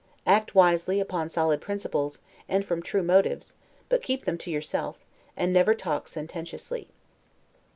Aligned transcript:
Act 0.25 0.55
wisely, 0.55 0.99
upon 0.99 1.29
solid 1.29 1.61
principles, 1.61 2.21
and 2.49 2.65
from 2.65 2.81
true 2.81 3.03
motives, 3.03 3.53
but 3.87 4.01
keep 4.01 4.25
them 4.25 4.35
to 4.39 4.49
yourself, 4.49 5.05
and 5.37 5.53
never 5.53 5.75
talk 5.75 6.07
sententiously. 6.07 6.87